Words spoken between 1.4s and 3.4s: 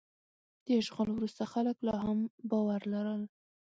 خلک لا هم باور لرل.